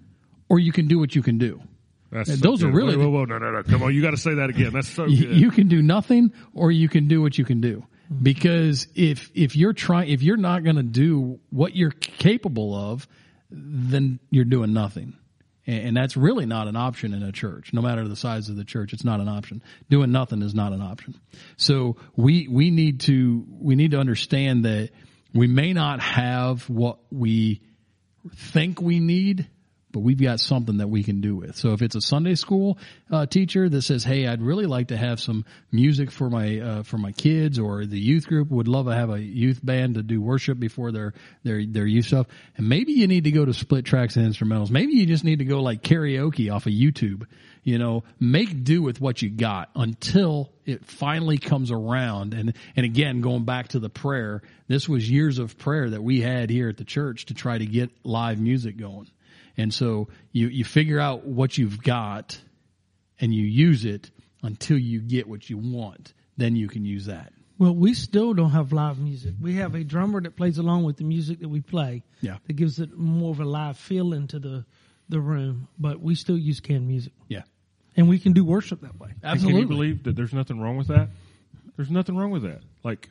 [0.48, 1.62] or you can do what you can do.
[2.12, 3.64] That's so those are really Whoa, whoa, whoa, no, no, no.
[3.64, 4.74] Come on, you got to say that again.
[4.74, 5.14] That's so good.
[5.14, 7.86] You can do nothing or you can do what you can do.
[8.22, 13.08] Because if, if you're trying, if you're not going to do what you're capable of,
[13.52, 15.16] then you're doing nothing.
[15.70, 17.74] And, that's really not an option in a church.
[17.74, 19.62] No matter the size of the church, it's not an option.
[19.90, 21.20] Doing nothing is not an option.
[21.58, 24.90] So we, we need to, we need to understand that
[25.34, 27.62] we may not have what we
[28.36, 29.48] think we need,
[29.92, 31.56] but we've got something that we can do with.
[31.56, 32.78] So if it's a Sunday school
[33.12, 36.84] uh, teacher that says, "Hey, I'd really like to have some music for my uh,
[36.84, 40.04] for my kids," or the youth group would love to have a youth band to
[40.04, 43.54] do worship before their their their youth stuff, and maybe you need to go to
[43.54, 44.70] split tracks and instrumentals.
[44.70, 47.26] Maybe you just need to go like karaoke off of YouTube.
[47.64, 52.34] You know, make do with what you got until it finally comes around.
[52.34, 56.22] And and again, going back to the prayer, this was years of prayer that we
[56.22, 59.08] had here at the church to try to get live music going.
[59.60, 62.40] And so you, you figure out what you've got
[63.20, 64.10] and you use it
[64.42, 66.14] until you get what you want.
[66.38, 67.34] Then you can use that.
[67.58, 69.34] Well, we still don't have live music.
[69.42, 72.04] We have a drummer that plays along with the music that we play.
[72.22, 72.38] Yeah.
[72.48, 74.66] That gives it more of a live feel into the,
[75.10, 77.12] the room, but we still use canned music.
[77.28, 77.42] Yeah.
[77.98, 79.10] And we can do worship that way.
[79.22, 81.10] And Can you believe that there's nothing wrong with that?
[81.76, 82.62] There's nothing wrong with that.
[82.86, 83.10] Like,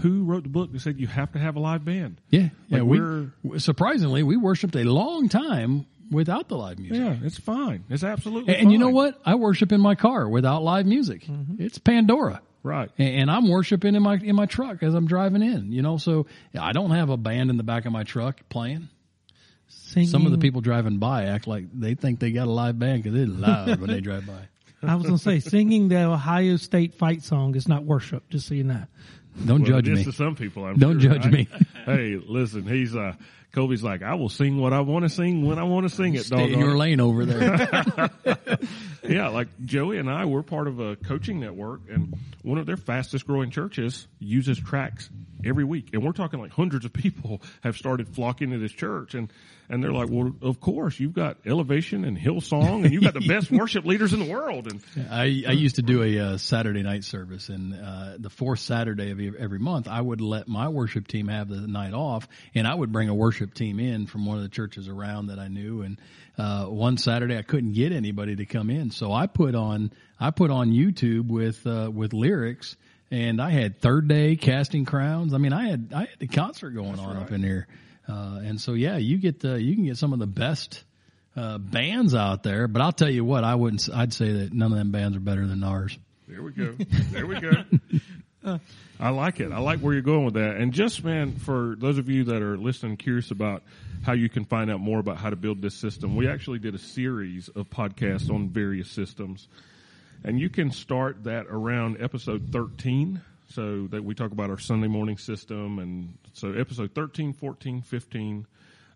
[0.00, 2.20] who wrote the book that said you have to have a live band?
[2.30, 2.48] Yeah.
[2.68, 2.78] Yeah.
[2.78, 6.98] Like we, we're- surprisingly, we worshiped a long time without the live music.
[6.98, 7.84] Yeah, it's fine.
[7.90, 9.20] It's absolutely And, and you know what?
[9.24, 11.24] I worship in my car without live music.
[11.24, 11.62] Mm-hmm.
[11.62, 12.40] It's Pandora.
[12.62, 12.90] Right.
[12.98, 15.72] And, and I'm worshiping in my in my truck as I'm driving in.
[15.72, 16.26] You know, so
[16.58, 18.88] I don't have a band in the back of my truck playing.
[19.68, 22.78] Singing, Some of the people driving by act like they think they got a live
[22.78, 24.48] band because it's loud when they drive by.
[24.82, 28.28] I was going to say singing the Ohio State fight song is not worship.
[28.30, 28.84] Just so you know.
[29.46, 30.12] Don't Well, judge me.
[30.12, 30.64] some people.
[30.64, 31.32] I'm Don't sure, judge right?
[31.32, 31.48] me.
[31.86, 33.14] hey, listen, he's uh,
[33.52, 36.14] Colby's like, I will sing what I want to sing when I want to sing
[36.14, 36.24] it.
[36.24, 38.10] Stay in your it." lane over there.
[39.08, 42.76] Yeah, like Joey and I, we're part of a coaching network, and one of their
[42.76, 45.08] fastest growing churches uses tracks
[45.44, 49.14] every week, and we're talking like hundreds of people have started flocking to this church,
[49.14, 49.32] and
[49.70, 53.20] and they're like, well, of course, you've got Elevation and Hillsong, and you've got the
[53.28, 56.82] best worship leaders in the world, and I, I used to do a uh, Saturday
[56.82, 60.68] night service, and uh, the fourth Saturday of every- every month, I would let my
[60.68, 64.26] worship team have the night off, and I would bring a worship team in from
[64.26, 65.82] one of the churches around that I knew.
[65.82, 66.00] And
[66.36, 70.30] uh, one Saturday, I couldn't get anybody to come in, so I put on I
[70.30, 72.76] put on YouTube with uh, with lyrics.
[73.10, 75.32] And I had third day Casting Crowns.
[75.32, 77.66] I mean, I had I had the concert going on up in here,
[78.06, 80.84] uh, and so yeah, you get the you can get some of the best
[81.34, 83.88] uh, bands out there, but I'll tell you what, I wouldn't.
[83.92, 85.96] I'd say that none of them bands are better than ours.
[86.26, 86.74] There we go.
[87.10, 87.50] There we go.
[89.00, 89.52] I like it.
[89.52, 90.56] I like where you're going with that.
[90.56, 93.62] And just man, for those of you that are listening, curious about
[94.02, 96.74] how you can find out more about how to build this system, we actually did
[96.74, 99.48] a series of podcasts on various systems,
[100.24, 103.20] and you can start that around episode 13.
[103.50, 108.46] So that we talk about our Sunday morning system, and so episode 13, 14, 15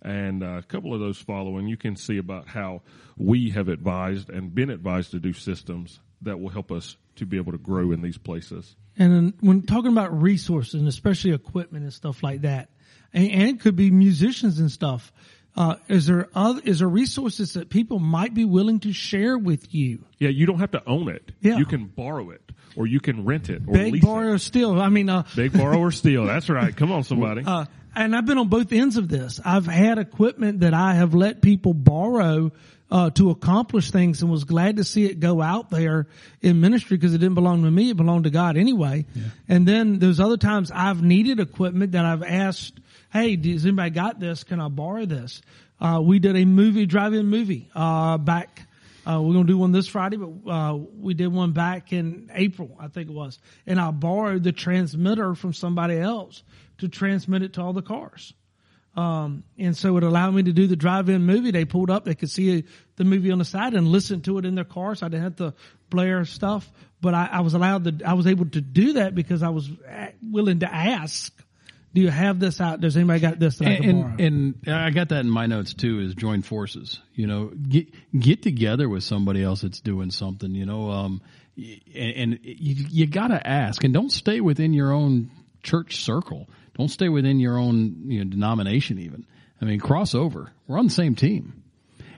[0.03, 2.83] and uh, a couple of those following, you can see about how
[3.17, 7.37] we have advised and been advised to do systems that will help us to be
[7.37, 8.75] able to grow in these places.
[8.99, 12.69] And when talking about resources and especially equipment and stuff like that,
[13.13, 15.13] and, and it could be musicians and stuff.
[15.55, 19.75] Uh, is there other, is there resources that people might be willing to share with
[19.75, 20.03] you?
[20.19, 21.31] Yeah, you don't have to own it.
[21.43, 21.59] Yeah.
[21.59, 22.41] You can borrow it,
[22.75, 24.39] or you can rent it, or Beg, lease borrow, it.
[24.39, 24.81] steal.
[24.81, 26.25] I mean, uh, Big borrow or steal.
[26.25, 26.75] That's right.
[26.75, 27.43] Come on, somebody.
[27.45, 29.41] uh, and I've been on both ends of this.
[29.45, 32.53] I've had equipment that I have let people borrow
[32.93, 36.07] uh, to accomplish things, and was glad to see it go out there
[36.43, 39.07] in ministry because it didn't belong to me; it belonged to God anyway.
[39.49, 42.79] And then there's other times I've needed equipment that I've asked,
[43.11, 44.45] "Hey, does anybody got this?
[44.45, 45.41] Can I borrow this?"
[45.81, 48.69] Uh, we did a movie drive-in movie uh, back.
[49.07, 52.77] Uh, we're gonna do one this Friday, but uh, we did one back in April,
[52.79, 56.43] I think it was, and I borrowed the transmitter from somebody else
[56.79, 58.35] to transmit it to all the cars.
[58.95, 61.51] Um, and so it allowed me to do the drive-in movie.
[61.51, 62.65] They pulled up, they could see
[62.97, 65.03] the movie on the side and listen to it in their cars.
[65.03, 65.55] I didn't have to
[65.89, 69.43] blare stuff, but I, I was allowed to, I was able to do that because
[69.43, 69.71] I was
[70.23, 71.33] willing to ask,
[71.95, 72.81] do you have this out?
[72.81, 74.17] Does anybody got this that I can?
[74.19, 76.01] And, and I got that in my notes too.
[76.01, 76.99] Is join forces.
[77.15, 80.55] You know, get get together with somebody else that's doing something.
[80.55, 81.21] You know, um,
[81.55, 85.31] and, and you, you got to ask, and don't stay within your own
[85.63, 86.49] church circle.
[86.77, 88.99] Don't stay within your own you know, denomination.
[88.99, 89.27] Even,
[89.61, 90.51] I mean, cross over.
[90.67, 91.63] We're on the same team.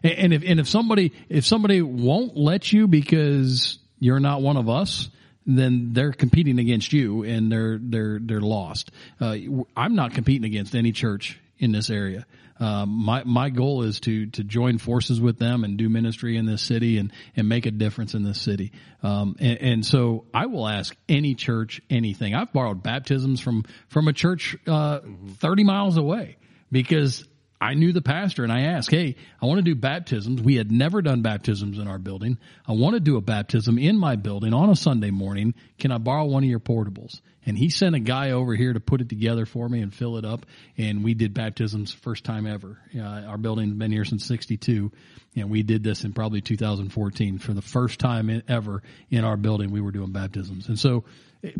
[0.02, 4.56] And, and if and if somebody if somebody won't let you because you're not one
[4.56, 5.08] of us,
[5.46, 8.90] then they're competing against you and they're they're they're lost.
[9.20, 9.36] Uh,
[9.76, 12.26] I'm not competing against any church in this area.
[12.60, 16.46] Um, my my goal is to to join forces with them and do ministry in
[16.46, 18.72] this city and and make a difference in this city.
[19.02, 22.34] Um, and, and so I will ask any church anything.
[22.34, 25.00] I've borrowed baptisms from from a church uh,
[25.38, 26.36] 30 miles away
[26.70, 27.26] because
[27.60, 30.42] I knew the pastor and I asked, Hey, I want to do baptisms.
[30.42, 32.38] We had never done baptisms in our building.
[32.68, 35.54] I want to do a baptism in my building on a Sunday morning.
[35.78, 37.20] Can I borrow one of your portables?
[37.46, 40.16] And he sent a guy over here to put it together for me and fill
[40.16, 40.46] it up.
[40.78, 42.78] And we did baptisms first time ever.
[42.96, 44.90] Uh, our building's been here since 62
[45.36, 49.36] and we did this in probably 2014 for the first time in, ever in our
[49.36, 49.72] building.
[49.72, 50.68] We were doing baptisms.
[50.68, 51.04] And so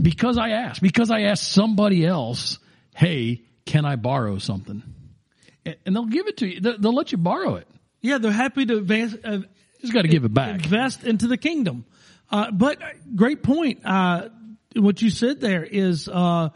[0.00, 2.58] because I asked, because I asked somebody else,
[2.94, 4.82] Hey, can I borrow something?
[5.66, 6.60] and they'll give it to you.
[6.60, 7.66] They'll, they'll let you borrow it.
[8.00, 9.40] yeah, they're happy to advance, uh,
[9.80, 10.62] Just got to give it back.
[10.64, 11.84] invest into the kingdom.
[12.30, 13.80] Uh, but uh, great point.
[13.84, 14.28] Uh,
[14.76, 16.50] what you said there is, uh,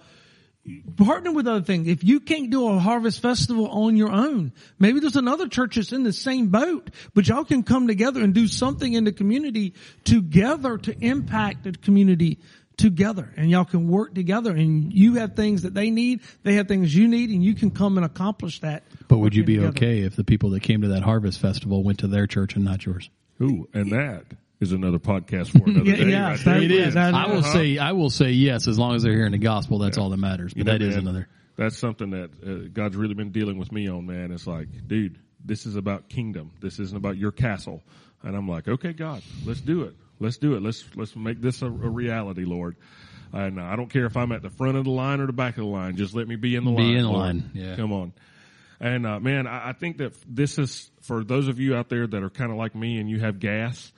[0.96, 1.88] partner with other things.
[1.88, 5.92] If you can't do a harvest festival on your own, maybe there's another church that's
[5.92, 9.74] in the same boat, but y'all can come together and do something in the community
[10.04, 12.38] together to impact the community
[12.76, 16.68] together and y'all can work together and you have things that they need, they have
[16.68, 18.84] things you need and you can come and accomplish that.
[19.08, 19.70] But would you be together.
[19.70, 22.64] okay if the people that came to that harvest festival went to their church and
[22.64, 23.10] not yours?
[23.42, 24.24] Ooh, and that
[24.60, 26.10] is another podcast for another Yeah, day.
[26.10, 26.70] yeah, right that there.
[26.88, 26.94] is.
[26.94, 27.52] That I will Uh-huh.
[27.52, 29.78] say, I will say yes, as long as they're hearing the gospel.
[29.78, 30.52] That's all that matters.
[30.52, 31.28] But You know, that is man, another.
[31.56, 34.30] That's something that uh, God's really been dealing with me on, man.
[34.32, 36.52] It's like, dude, this is about kingdom.
[36.60, 37.82] This isn't about your castle.
[38.22, 39.94] And I'm like, okay, God, let's do it.
[40.20, 40.62] Let's do it.
[40.62, 42.76] Let's let's make this a, a reality, Lord.
[43.32, 45.58] And I don't care if I'm at the front of the line or the back
[45.58, 45.96] of the line.
[45.96, 46.96] Just let me be in the Be line.
[46.96, 47.76] in the line, yeah.
[47.76, 48.12] Come on.
[48.80, 52.06] And uh, man, I, I think that this is for those of you out there
[52.06, 53.92] that are kind of like me and you have gas.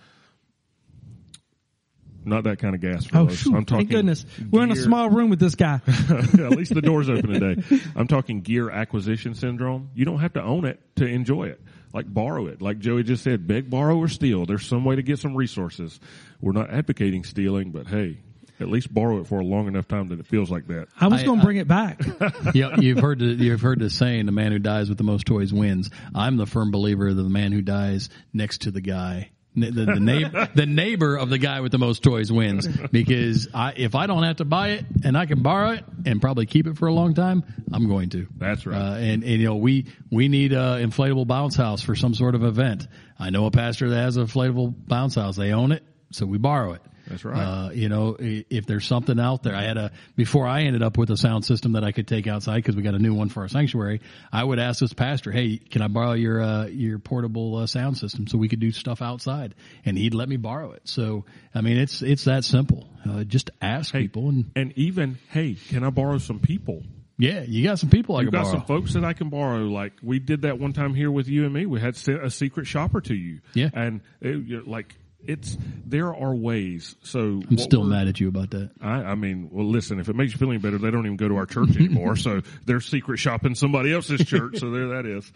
[2.24, 3.06] Not that kind of gas.
[3.06, 3.38] Oh, fellas.
[3.38, 3.86] shoot, I'm talking.
[3.86, 4.26] thank goodness.
[4.50, 5.80] We're in a small room with this guy.
[5.86, 7.80] At least the door's open today.
[7.96, 9.90] I'm talking gear acquisition syndrome.
[9.94, 11.60] You don't have to own it to enjoy it.
[11.92, 12.62] Like borrow it.
[12.62, 14.46] Like Joey just said, beg, borrow, or steal.
[14.46, 15.98] There's some way to get some resources.
[16.40, 18.18] We're not advocating stealing, but hey,
[18.60, 20.88] at least borrow it for a long enough time that it feels like that.
[21.00, 22.00] I was going to bring it back.
[22.54, 25.26] yeah, you've heard the, you've heard the saying, "The man who dies with the most
[25.26, 29.30] toys wins." I'm the firm believer that the man who dies next to the guy,
[29.60, 32.66] the, the, neighbor, the neighbor of the guy with the most toys wins.
[32.66, 36.20] Because I, if I don't have to buy it and I can borrow it and
[36.20, 38.26] probably keep it for a long time, I'm going to.
[38.36, 38.76] That's right.
[38.76, 42.34] Uh, and, and you know, we we need a inflatable bounce house for some sort
[42.34, 42.86] of event.
[43.18, 45.36] I know a pastor that has an inflatable bounce house.
[45.36, 46.82] They own it, so we borrow it.
[47.10, 47.38] That's right.
[47.42, 50.96] Uh, you know, if there's something out there, I had a before I ended up
[50.96, 53.28] with a sound system that I could take outside because we got a new one
[53.28, 54.00] for our sanctuary.
[54.32, 57.98] I would ask this pastor, "Hey, can I borrow your uh, your portable uh, sound
[57.98, 60.82] system so we could do stuff outside?" And he'd let me borrow it.
[60.84, 62.88] So, I mean, it's it's that simple.
[63.08, 66.82] Uh, just ask Hey, people, and and even, hey, can I borrow some people?
[67.18, 68.54] yeah, you got some people I You got borrow.
[68.54, 69.64] some folks that I can borrow.
[69.64, 71.66] Like we did that one time here with you and me.
[71.66, 73.40] We had a secret shopper to you.
[73.52, 73.68] Yeah.
[73.74, 74.94] and it, you're like
[75.26, 76.96] it's there are ways.
[77.02, 78.70] So I'm still mad at you about that.
[78.80, 81.16] I, I mean, well, listen, if it makes you feel any better, they don't even
[81.16, 82.16] go to our church anymore.
[82.16, 84.58] so they're secret shopping somebody else's church.
[84.58, 85.30] so there that is.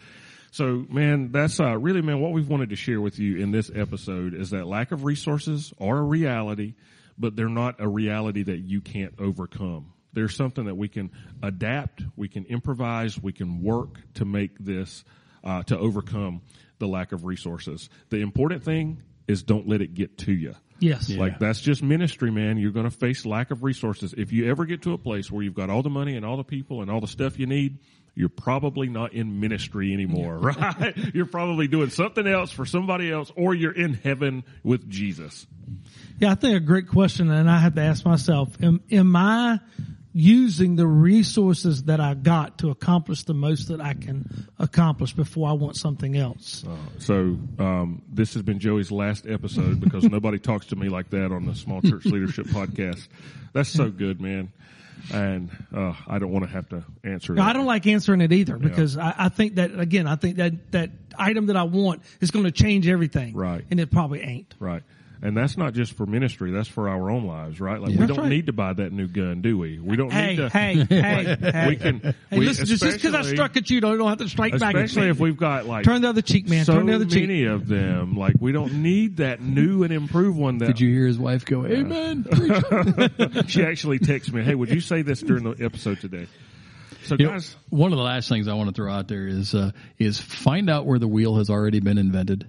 [0.51, 2.19] So man, that's uh, really man.
[2.19, 5.73] What we've wanted to share with you in this episode is that lack of resources
[5.79, 6.75] are a reality,
[7.17, 9.91] but they're not a reality that you can't overcome.
[10.13, 11.11] There's something that we can
[11.43, 15.03] adapt, we can improvise, we can work to make this
[15.43, 16.41] uh, to overcome
[16.79, 17.89] the lack of resources.
[18.09, 20.55] The important thing is don't let it get to you.
[20.79, 21.09] Yes.
[21.09, 22.57] Like that's just ministry, man.
[22.57, 24.13] You're going to face lack of resources.
[24.17, 26.37] If you ever get to a place where you've got all the money and all
[26.37, 27.79] the people and all the stuff you need,
[28.13, 30.95] you're probably not in ministry anymore, right?
[31.13, 35.47] You're probably doing something else for somebody else or you're in heaven with Jesus.
[36.19, 39.59] Yeah, I think a great question, and I have to ask myself: Am, am I
[40.17, 45.49] using the resources that I got to accomplish the most that I can accomplish before
[45.49, 46.63] I want something else?
[46.99, 51.33] So, um, this has been Joey's last episode because nobody talks to me like that
[51.33, 53.09] on the Small Church Leadership Podcast.
[53.51, 54.53] That's so good, man.
[55.13, 57.43] And, uh, I don't want to have to answer No.
[57.43, 60.71] I don't like answering it either because I, I think that again, I think that
[60.71, 63.65] that item that I want is going to change everything, Right.
[63.69, 64.55] And it probably ain't.
[64.59, 64.83] Right.
[65.21, 67.79] And that's not just for ministry, that's for our own lives, right?
[67.79, 68.29] Like we That's don't right.
[68.29, 69.79] need to buy that new gun, do we?
[69.79, 71.67] We don't Hey, need to hey, hey, hey!
[71.67, 71.99] we can
[72.29, 74.75] Hey, we, listen, just because I struck at you, don't, don't have to strike back
[74.75, 76.65] at Especially if we've got like Turn the other cheek, man.
[76.65, 77.27] So Turn the other cheek.
[77.27, 78.15] many of them.
[78.17, 81.45] Like we don't need that new and improved one that Did you hear his wife
[81.45, 82.25] go, "Amen"?
[83.47, 86.27] she actually texted me, Hey, would you say this during the episode today?
[87.03, 89.27] So You know, guys one of the last things I want to throw out there
[89.27, 92.47] is uh, is find out where the wheel has already been invented,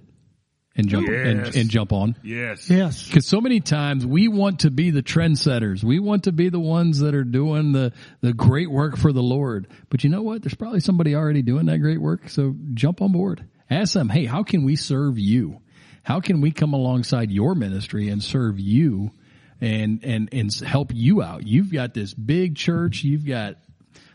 [0.77, 1.27] and jump Yes.
[1.47, 2.15] and, and jump on.
[2.23, 2.69] Yes.
[2.69, 3.05] Yes.
[3.07, 5.83] Because so many times we want to be the trendsetters.
[5.83, 9.23] We want to be the ones that are doing the, the great work for the
[9.23, 9.67] Lord.
[9.89, 10.43] But you know what?
[10.43, 12.29] There's probably somebody already doing that great work.
[12.29, 13.43] So jump on board.
[13.69, 15.59] Ask them, hey, how can we serve you?
[16.03, 19.11] How can we come alongside your ministry and serve you
[19.59, 21.45] and, and, and help you out?
[21.45, 23.03] You've got this big church.
[23.03, 23.55] You've got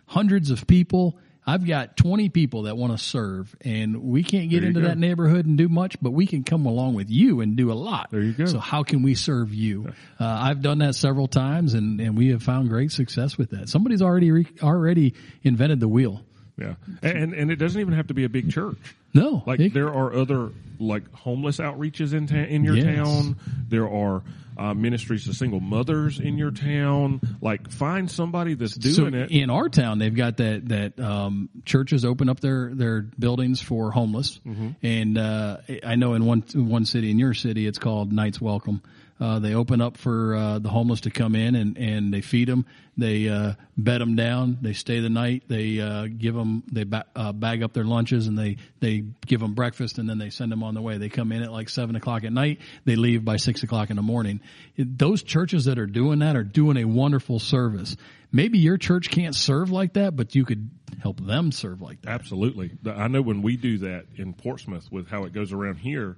[0.06, 1.18] hundreds of people.
[1.44, 4.86] I've got 20 people that want to serve and we can't get into go.
[4.86, 7.74] that neighborhood and do much, but we can come along with you and do a
[7.74, 8.10] lot.
[8.12, 8.44] There you go.
[8.46, 9.92] So how can we serve you?
[10.20, 13.68] Uh, I've done that several times and, and we have found great success with that.
[13.68, 16.22] Somebody's already, re- already invented the wheel.
[16.58, 16.74] Yeah.
[17.02, 18.76] And and it doesn't even have to be a big church.
[19.14, 22.84] No, Like it- there are other like homeless outreaches in ta- in your Yes.
[22.96, 23.36] town.
[23.68, 24.22] There are
[24.56, 27.20] uh, ministries to single mothers in your town.
[27.40, 29.30] Like find somebody that's so doing it.
[29.30, 33.90] in our town, they've got that that um, churches open up their their buildings for
[33.90, 34.68] homeless, Mm-hmm.
[34.82, 38.82] and uh, I know in one one city in your city, it's called Knights Welcome.
[39.22, 42.48] Uh, they open up for uh, the homeless to come in and, and they feed
[42.48, 42.66] them.
[42.96, 44.58] They uh, bed them down.
[44.60, 45.44] They stay the night.
[45.46, 49.38] They uh, give them they ba- uh, bag up their lunches and they they give
[49.38, 50.98] them breakfast and then they send them on the way.
[50.98, 52.58] They come in at like seven o'clock at night.
[52.84, 54.40] They leave by six o'clock in the morning.
[54.76, 57.96] Those churches that are doing that are doing a wonderful service.
[58.32, 60.68] Maybe your church can't serve like that, but you could
[61.00, 62.10] help them serve like that.
[62.10, 62.72] Absolutely.
[62.84, 66.16] I know when we do that in Portsmouth with how it goes around here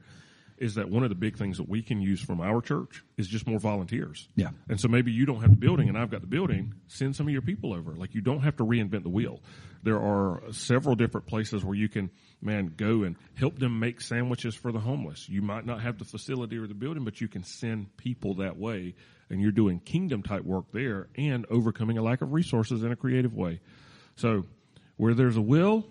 [0.65, 3.29] is that one of the big things that we can use from our church is
[3.29, 4.31] just more volunteers.
[4.35, 4.49] Yeah.
[4.67, 7.27] And so maybe you don't have the building and I've got the building, send some
[7.27, 7.95] of your people over.
[7.95, 9.43] Like you don't have to reinvent the wheel.
[9.83, 12.11] There are several different places where you can,
[12.41, 15.29] man, go and help them make sandwiches for the homeless.
[15.29, 18.57] You might not have the facility or the building, but you can send people that
[18.57, 18.95] way
[19.29, 22.97] and you're doing kingdom type work there and overcoming a lack of resources in a
[22.97, 23.61] creative way.
[24.17, 24.45] So
[24.97, 25.85] where there's a will,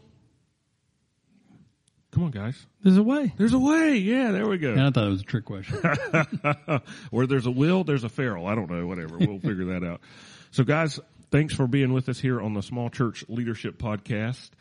[2.13, 2.63] Come on, guys.
[2.83, 3.33] There's a way.
[3.37, 3.95] There's a way.
[3.95, 4.71] Yeah, there we go.
[4.71, 5.79] And I thought it was a trick question.
[7.09, 8.45] Where there's a will, there's a feral.
[8.45, 8.85] I don't know.
[8.85, 9.17] Whatever.
[9.17, 10.01] We'll figure that out.
[10.51, 10.99] So, guys,
[11.31, 14.51] thanks for being with us here on the Small Church Leadership Podcast.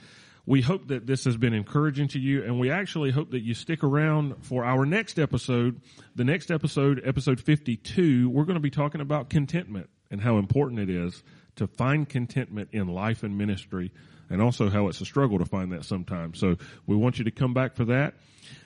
[0.46, 3.52] We hope that this has been encouraging to you, and we actually hope that you
[3.52, 5.82] stick around for our next episode.
[6.16, 10.80] The next episode, episode 52, we're going to be talking about contentment and how important
[10.80, 11.22] it is
[11.56, 13.92] to find contentment in life and ministry,
[14.32, 16.40] and also how it's a struggle to find that sometimes.
[16.40, 16.56] So
[16.86, 18.14] we want you to come back for that.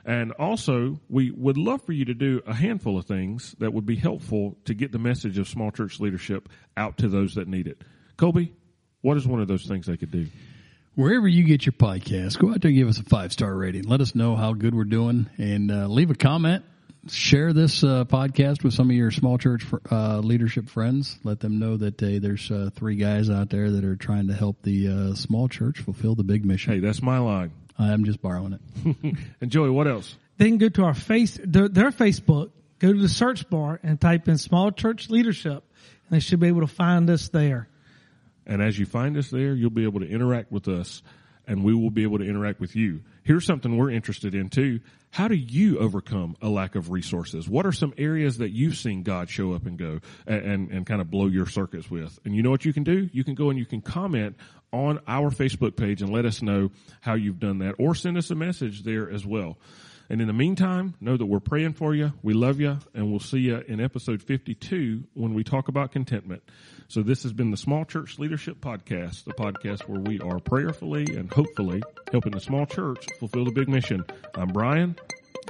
[0.04, 3.84] And also, we would love for you to do a handful of things that would
[3.84, 7.66] be helpful to get the message of small church leadership out to those that need
[7.66, 7.82] it.
[8.16, 8.54] Colby,
[9.02, 10.28] what is one of those things they could do?
[10.94, 13.82] Wherever you get your podcast, go out there and give us a five star rating.
[13.82, 16.64] Let us know how good we're doing and uh, leave a comment.
[17.08, 21.18] Share this uh, podcast with some of your small church uh, leadership friends.
[21.22, 24.62] Let them know that there's uh, three guys out there that are trying to help
[24.62, 26.72] the uh, small church fulfill the big mission.
[26.72, 27.52] Hey, that's my line.
[27.78, 29.16] I'm just borrowing it.
[29.40, 30.16] and Joey, what else?
[30.38, 34.00] They can go to our face, their, their Facebook, go to the search bar and
[34.00, 35.64] type in small church leadership
[36.08, 37.68] and they should be able to find us there.
[38.46, 41.02] And as you find us there, you'll be able to interact with us
[41.46, 43.02] and we will be able to interact with you.
[43.22, 44.80] Here's something we're interested in too.
[45.10, 47.48] How do you overcome a lack of resources?
[47.48, 50.86] What are some areas that you've seen God show up and go and, and, and,
[50.86, 52.18] kind of blow your circuits with?
[52.24, 53.08] And you know what you can do?
[53.12, 54.36] You can go and you can comment
[54.72, 56.70] on our Facebook page and let us know
[57.00, 59.56] how you've done that or send us a message there as well.
[60.08, 62.12] And in the meantime, know that we're praying for you.
[62.22, 66.42] We love you and we'll see you in episode 52 when we talk about contentment.
[66.88, 71.16] So this has been the Small Church Leadership Podcast, the podcast where we are prayerfully
[71.16, 71.82] and hopefully
[72.12, 74.04] helping the small church fulfill the big mission.
[74.34, 74.96] I'm Brian.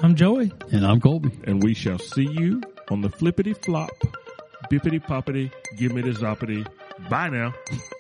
[0.03, 0.53] I'm Joey.
[0.73, 1.39] And I'm Colby.
[1.45, 3.91] And we shall see you on the flippity flop,
[4.71, 6.67] bippity poppity, gimme the zoppity.
[7.11, 7.53] Bye now.